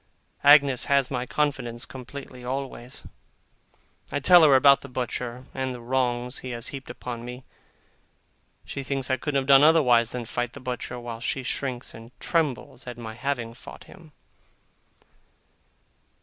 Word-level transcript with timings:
Agnes 0.43 0.85
has 0.85 1.11
my 1.11 1.27
confidence 1.27 1.85
completely, 1.85 2.43
always; 2.43 3.03
I 4.11 4.19
tell 4.19 4.41
her 4.41 4.49
all 4.49 4.55
about 4.55 4.81
the 4.81 4.89
butcher, 4.89 5.45
and 5.53 5.75
the 5.75 5.79
wrongs 5.79 6.39
he 6.39 6.49
has 6.49 6.69
heaped 6.69 6.89
upon 6.89 7.23
me; 7.23 7.43
she 8.65 8.81
thinks 8.81 9.11
I 9.11 9.17
couldn't 9.17 9.39
have 9.39 9.45
done 9.45 9.61
otherwise 9.61 10.09
than 10.09 10.25
fight 10.25 10.53
the 10.53 10.59
butcher, 10.59 10.99
while 10.99 11.19
she 11.19 11.43
shrinks 11.43 11.93
and 11.93 12.09
trembles 12.19 12.87
at 12.87 12.97
my 12.97 13.13
having 13.13 13.53
fought 13.53 13.83
him. 13.83 14.11